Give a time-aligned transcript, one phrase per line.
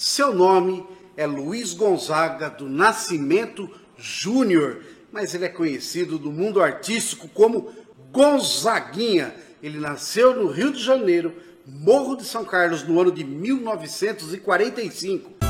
[0.00, 0.86] Seu nome
[1.16, 7.72] é Luiz Gonzaga do Nascimento Júnior, mas ele é conhecido do mundo artístico como
[8.12, 9.34] Gonzaguinha.
[9.60, 11.34] Ele nasceu no Rio de Janeiro,
[11.66, 15.47] Morro de São Carlos, no ano de 1945.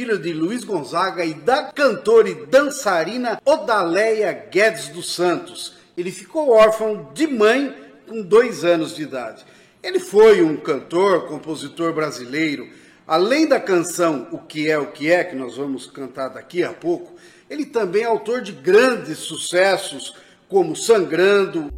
[0.00, 5.74] Filho de Luiz Gonzaga e da cantora e dançarina Odaleia Guedes dos Santos.
[5.94, 7.76] Ele ficou órfão de mãe
[8.08, 9.44] com dois anos de idade.
[9.82, 12.66] Ele foi um cantor, compositor brasileiro.
[13.06, 16.72] Além da canção O Que É O Que É, que nós vamos cantar daqui a
[16.72, 17.12] pouco,
[17.50, 20.14] ele também é autor de grandes sucessos,
[20.48, 21.70] como Sangrando.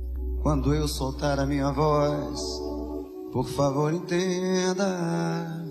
[0.45, 2.41] Quando eu soltar a minha voz,
[3.33, 5.62] por favor entenda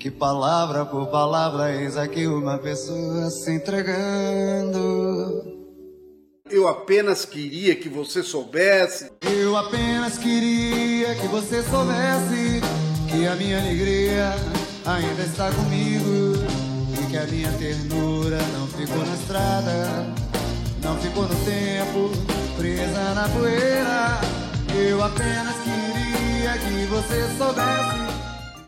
[0.00, 4.00] que palavra por palavra eis aqui uma pessoa se entregando.
[6.50, 9.12] Eu apenas queria que você soubesse.
[9.20, 12.62] Eu apenas queria que você soubesse
[13.10, 14.32] que a minha alegria
[14.86, 16.32] ainda está comigo
[16.98, 20.06] e que a minha ternura não ficou na estrada,
[20.82, 22.10] não ficou no tempo,
[22.56, 24.18] presa na poeira.
[24.74, 28.09] Eu apenas queria que você soubesse.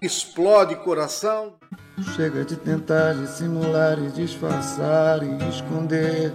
[0.02, 1.52] Explode coração.
[2.16, 6.32] Chega de tentar dissimular e disfarçar e esconder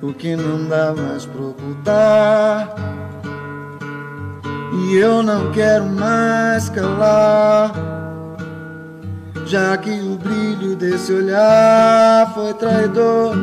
[0.00, 2.74] o que não dá mais pra ocultar.
[4.72, 7.74] E eu não quero mais calar,
[9.44, 13.36] já que o brilho desse olhar foi traidor.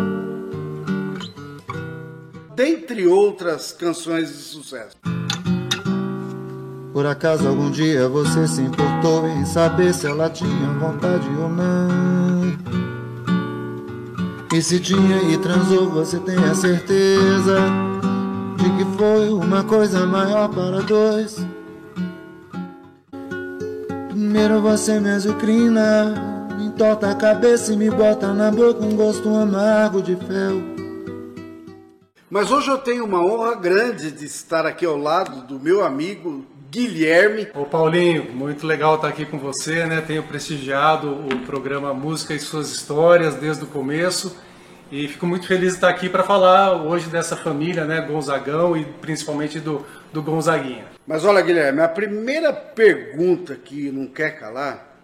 [2.56, 5.23] Dentre outras canções de sucesso.
[6.94, 12.56] Por acaso algum dia você se importou em saber se ela tinha vontade ou não?
[14.54, 17.58] E se tinha e transou, você tem a certeza
[18.58, 21.44] de que foi uma coisa maior para dois.
[24.10, 29.30] Primeiro você me azucrina, me entorta a cabeça e me bota na boca um gosto
[29.30, 30.62] amargo de fel.
[32.30, 36.46] Mas hoje eu tenho uma honra grande de estar aqui ao lado do meu amigo
[36.74, 37.50] Guilherme.
[37.54, 40.02] Ô Paulinho, muito legal estar aqui com você, né?
[40.02, 44.36] Tenho prestigiado o programa Música e Suas Histórias desde o começo
[44.92, 48.86] e fico muito feliz de estar aqui para falar hoje dessa família, né, Gonzagão e
[48.86, 50.86] principalmente do, do Gonzaguinha.
[51.06, 54.98] Mas olha, Guilherme, a primeira pergunta que não quer calar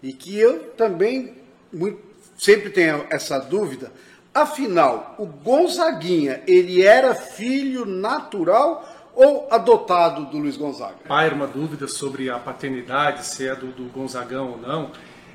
[0.00, 1.34] e que eu também
[1.72, 1.98] muito,
[2.38, 3.90] sempre tenho essa dúvida,
[4.32, 10.94] afinal, o Gonzaguinha, ele era filho natural ou adotado do Luiz Gonzaga?
[11.08, 14.92] Pai, era uma dúvida sobre a paternidade, se é do, do Gonzagão ou não.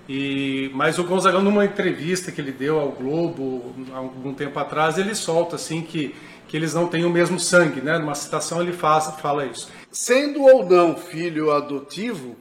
[0.07, 4.97] E, mas o Gonzagão, numa entrevista que ele deu ao Globo há algum tempo atrás,
[4.97, 6.15] ele solta assim que,
[6.47, 7.97] que eles não têm o mesmo sangue, né?
[7.97, 9.69] Numa citação ele faz, fala isso.
[9.91, 12.37] Sendo ou não filho adotivo,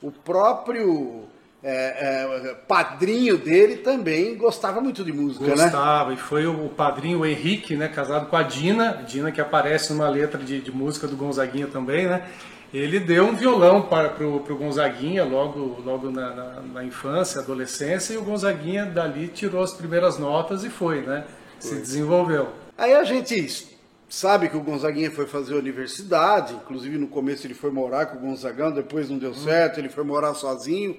[0.00, 1.24] o próprio
[1.68, 5.70] é, é, padrinho dele também gostava muito de música, gostava, né?
[5.72, 9.92] Gostava, e foi o padrinho o Henrique, né, casado com a Dina, Dina que aparece
[9.92, 12.24] numa letra de, de música do Gonzaguinha também, né?
[12.72, 18.14] Ele deu um violão para pro, pro Gonzaguinha logo, logo na, na, na, infância, adolescência,
[18.14, 21.24] e o Gonzaguinha dali tirou as primeiras notas e foi, né?
[21.58, 21.70] Foi.
[21.70, 22.48] Se desenvolveu.
[22.78, 23.66] Aí a gente
[24.08, 28.20] sabe que o Gonzaguinha foi fazer universidade, inclusive no começo ele foi morar com o
[28.20, 29.34] Gonzagão, depois não deu hum.
[29.34, 30.96] certo, ele foi morar sozinho.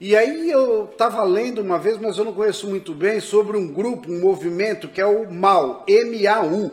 [0.00, 3.70] E aí eu estava lendo uma vez, mas eu não conheço muito bem, sobre um
[3.70, 6.70] grupo, um movimento que é o MAU, M-A-U.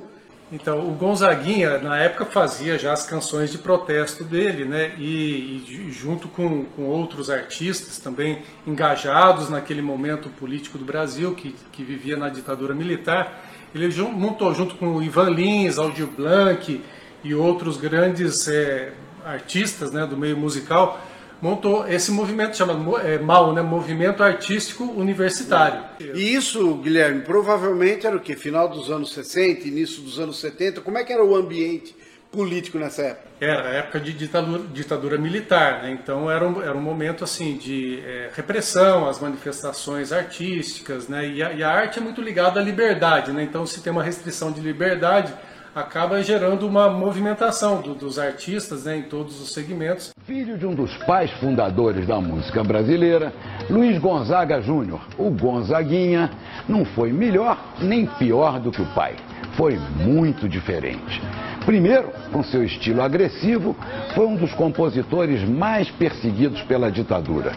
[0.50, 4.94] Então, o Gonzaguinha, na época, fazia já as canções de protesto dele, né?
[4.98, 11.54] E, e junto com, com outros artistas também engajados naquele momento político do Brasil, que,
[11.74, 13.44] que vivia na ditadura militar,
[13.76, 16.82] ele montou junto com o Ivan Lins, Aldir Blanc
[17.26, 18.94] e outros grandes é,
[19.26, 21.06] artistas né, do meio musical,
[21.42, 25.84] montou esse movimento chamado é, MAU, né, Movimento Artístico Universitário.
[26.00, 28.36] E isso, Guilherme, provavelmente era o que?
[28.36, 30.82] Final dos anos 60, início dos anos 70?
[30.82, 31.96] Como é que era o ambiente
[32.32, 33.28] político nessa época?
[33.40, 35.92] Era época de ditadura, ditadura militar, né?
[35.92, 41.28] então era um, era um momento assim de é, repressão às manifestações artísticas, né?
[41.28, 43.44] E a, e a, arte é muito ligada à liberdade, né?
[43.44, 45.34] então se tem uma restrição de liberdade
[45.76, 50.12] acaba gerando uma movimentação do, dos artistas né, em todos os segmentos.
[50.28, 53.32] Filho de um dos pais fundadores da música brasileira,
[53.70, 56.30] Luiz Gonzaga Júnior, o Gonzaguinha,
[56.68, 59.16] não foi melhor nem pior do que o pai.
[59.56, 61.22] Foi muito diferente.
[61.66, 63.74] Primeiro, com seu estilo agressivo,
[64.14, 67.54] foi um dos compositores mais perseguidos pela ditadura.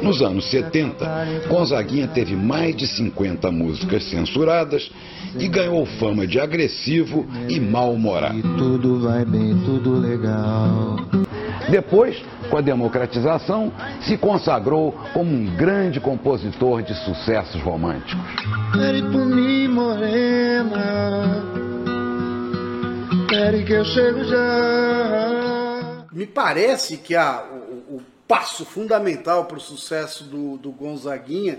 [0.00, 4.88] Nos anos 70, Gonzaguinha teve mais de 50 músicas censuradas
[5.36, 8.40] e ganhou fama de agressivo e mal-humorado.
[8.56, 11.03] Tudo vai bem, tudo legal.
[11.74, 12.16] Depois,
[12.48, 13.72] com a democratização,
[14.02, 18.14] se consagrou como um grande compositor de sucessos românticos.
[18.72, 21.42] Pere por mim, morena.
[23.28, 26.06] Pere que eu chego já.
[26.12, 31.58] Me parece que a, o, o passo fundamental para o sucesso do, do Gonzaguinha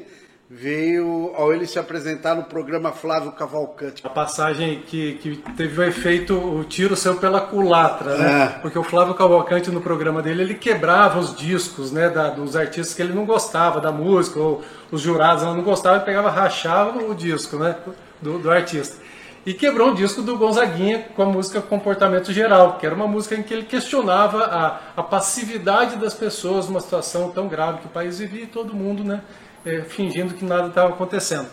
[0.57, 4.01] veio ao ele se apresentar no programa Flávio Cavalcante.
[4.05, 8.43] A passagem que, que teve o efeito, o tiro saiu pela culatra, né?
[8.43, 8.59] É.
[8.61, 12.93] Porque o Flávio Cavalcante no programa dele, ele quebrava os discos, né, da- dos artistas
[12.95, 14.61] que ele não gostava da música, ou
[14.91, 17.75] os jurados não gostavam, ele pegava, rachava o disco, né,
[18.21, 19.03] do, do artista.
[19.45, 23.35] E quebrou um disco do Gonzaguinha com a música Comportamento Geral, que era uma música
[23.35, 27.89] em que ele questionava a, a passividade das pessoas numa situação tão grave que o
[27.89, 29.21] país vivia e todo mundo, né,
[29.63, 31.47] eh, fingindo que nada estava acontecendo.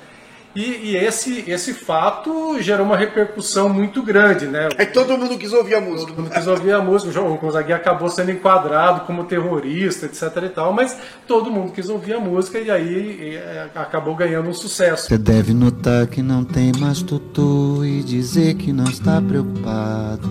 [0.55, 4.69] E, e esse, esse fato gerou uma repercussão muito grande, né?
[4.77, 6.13] Aí todo mundo quis ouvir a música.
[6.13, 10.49] Todo mundo quis ouvir a música, o Gonzaguinha acabou sendo enquadrado como terrorista, etc e
[10.51, 10.97] tal, mas
[11.27, 15.09] todo mundo quis ouvir a música e aí eh, acabou ganhando um sucesso.
[15.09, 20.29] Você deve notar que não tem mais tutu e dizer que não está preocupado.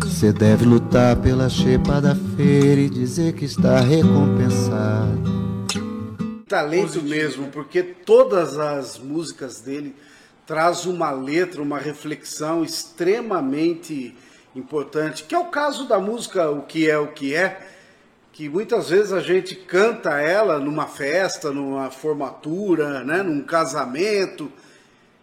[0.00, 5.35] Você deve lutar pela xepa da feira e dizer que está recompensado.
[6.48, 9.94] Talento mesmo, porque todas as músicas dele
[10.46, 14.14] traz uma letra, uma reflexão extremamente
[14.54, 17.68] importante, que é o caso da música O que é o que é,
[18.32, 24.50] que muitas vezes a gente canta ela numa festa, numa formatura, né, num casamento,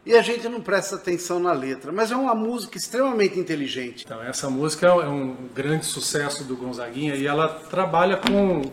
[0.05, 4.03] e a gente não presta atenção na letra, mas é uma música extremamente inteligente.
[4.03, 8.63] Então, essa música é um grande sucesso do Gonzaguinha e ela trabalha com,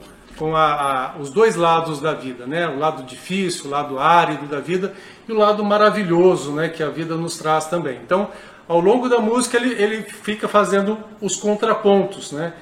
[0.40, 2.66] com a- a- os dois lados da vida, né?
[2.66, 4.94] O lado difícil, o lado árido da vida
[5.28, 6.70] e o lado maravilhoso, né?
[6.70, 8.00] Que a vida nos traz também.
[8.02, 8.28] Então,
[8.66, 12.54] ao longo da música, ele, ele fica fazendo os contrapontos, né?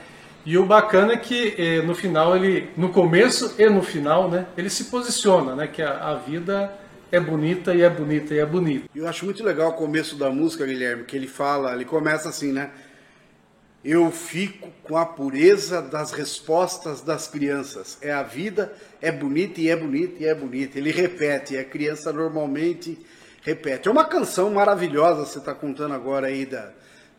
[0.44, 4.46] E o bacana é que eh, no final ele, no começo e no final, né?
[4.56, 5.68] Ele se posiciona, né?
[5.68, 6.72] Que a, a vida
[7.12, 8.86] é bonita e é bonita e é bonita.
[8.92, 12.50] Eu acho muito legal o começo da música, Guilherme, que ele fala, ele começa assim,
[12.52, 12.70] né?
[13.84, 17.96] Eu fico com a pureza das respostas das crianças.
[18.00, 20.78] É a vida, é bonita e é bonita e é bonita.
[20.78, 22.98] Ele repete, e a criança normalmente
[23.42, 23.88] repete.
[23.88, 26.70] É uma canção maravilhosa, você está contando agora aí da,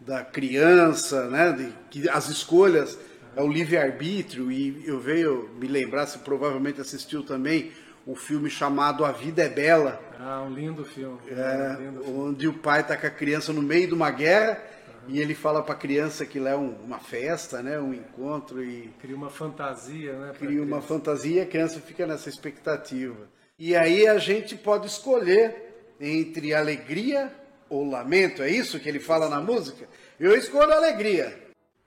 [0.01, 1.51] da criança, né?
[1.53, 2.97] De, que as escolhas
[3.37, 7.71] é o livre-arbítrio, e eu veio me lembrar, se provavelmente assistiu também,
[8.05, 11.19] o filme chamado A Vida é Bela, Ah, um lindo filme.
[11.29, 12.19] é, um lindo filme.
[12.19, 14.61] onde o pai está com a criança no meio de uma guerra
[15.09, 18.63] e ele fala para a criança que lá é um- uma festa, né, um encontro
[18.63, 20.33] e Cria uma fantasia, né?
[20.37, 23.27] cria uma fantasia e a criança fica nessa expectativa.
[23.57, 27.31] E aí a gente pode escolher entre alegria
[27.69, 29.85] ou lamento, é isso que ele fala na música?
[30.19, 31.37] Eu escolho alegria.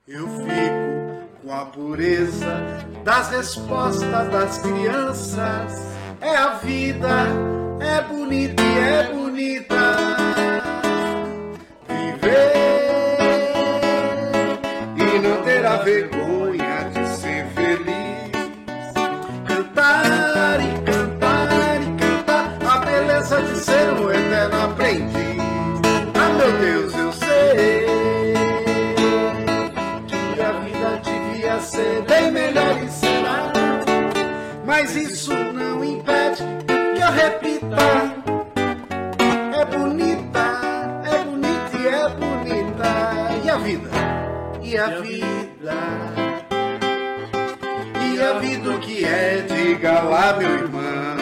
[0.07, 2.45] Eu fico com a pureza
[3.03, 5.93] das respostas das crianças.
[6.21, 7.07] É a vida,
[7.81, 10.22] é bonita e é bonita.
[15.83, 18.31] Vergonha de ser feliz.
[19.45, 25.43] Cantar e cantar e cantar a beleza de ser um eterno aprendiz.
[26.15, 28.33] Ah, meu Deus, eu sei
[30.07, 33.51] que a vida devia ser bem melhor e será.
[34.65, 38.22] Mas isso não impede que eu repita.
[44.73, 45.75] E a vida?
[48.01, 49.45] E a vida que é?
[49.47, 51.15] Diga lá, meu irmão.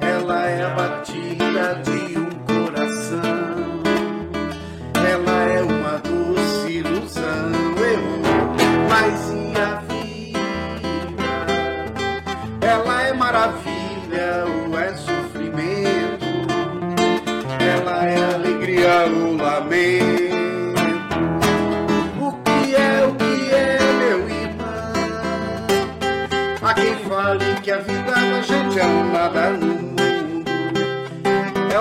[0.00, 3.82] Ela é a batida de um coração.
[4.94, 7.50] Ela é uma doce ilusão.
[7.76, 8.00] Eu,
[8.88, 9.41] mas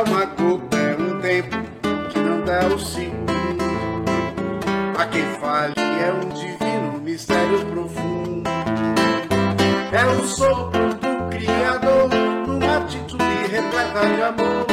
[0.04, 1.58] uma gota, é um tempo
[2.10, 3.22] que não dá o segundo.
[4.98, 8.50] Há quem fale que é um divino mistério profundo.
[9.92, 12.10] É o sopro do Criador
[12.48, 14.66] numa atitude repleta de amor.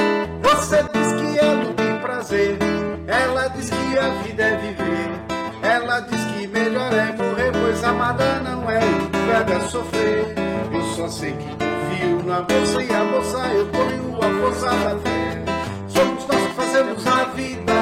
[0.42, 5.08] Você diz que é luta e prazer, que a vida é viver.
[5.62, 10.34] Ela diz que melhor é morrer, pois amada não é o verbo é sofrer.
[10.72, 14.98] Eu só sei que confio na moça e a moça eu ponho a força da
[15.00, 15.44] fé.
[15.88, 17.77] Somos nós que fazemos a vida,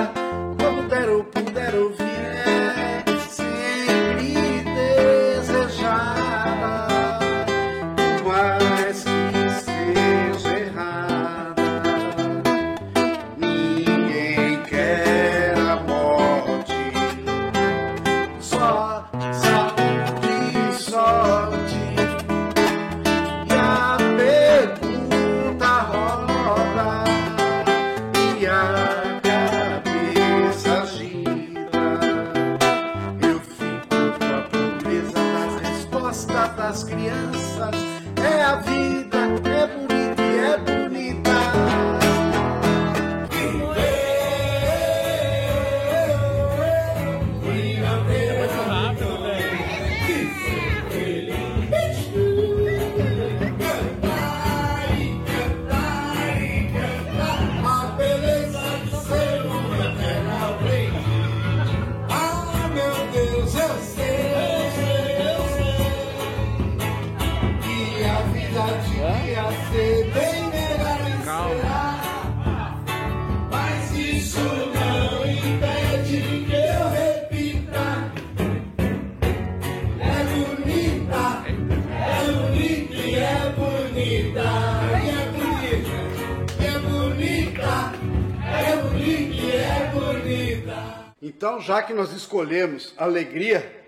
[91.20, 93.84] Então, já que nós escolhemos alegria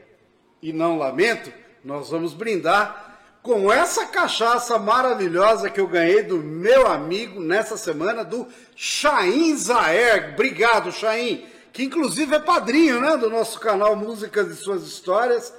[0.62, 1.52] e não lamento,
[1.84, 3.08] nós vamos brindar
[3.42, 10.32] com essa cachaça maravilhosa que eu ganhei do meu amigo nessa semana, do Chaim Zaer.
[10.32, 15.52] Obrigado, Chaim, que inclusive é padrinho né, do nosso canal Músicas e Suas Histórias.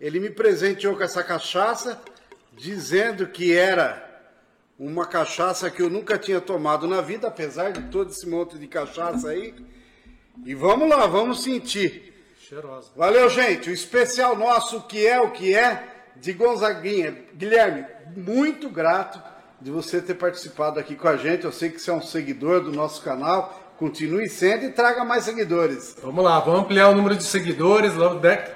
[0.00, 2.00] Ele me presenteou com essa cachaça,
[2.52, 4.04] dizendo que era
[4.78, 8.66] uma cachaça que eu nunca tinha tomado na vida, apesar de todo esse monte de
[8.66, 9.54] cachaça aí.
[10.44, 12.14] E vamos lá, vamos sentir.
[12.38, 12.90] Cheirosa.
[12.96, 13.70] Valeu, gente.
[13.70, 15.82] O especial nosso, que é o que é,
[16.16, 17.16] de Gonzaguinha.
[17.34, 17.84] Guilherme,
[18.16, 19.20] muito grato
[19.60, 21.44] de você ter participado aqui com a gente.
[21.44, 23.74] Eu sei que você é um seguidor do nosso canal.
[23.78, 25.96] Continue sendo e traga mais seguidores.
[26.02, 27.92] Vamos lá, vamos ampliar o número de seguidores,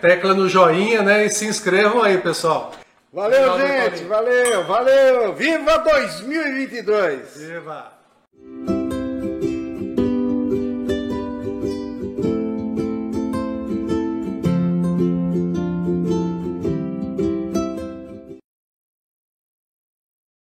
[0.01, 1.27] tecla no joinha, né?
[1.27, 2.73] E se inscrevam aí, pessoal.
[3.13, 4.05] Valeu, gente.
[4.05, 5.35] Valeu, valeu.
[5.35, 7.37] Viva 2022!
[7.37, 8.00] Viva!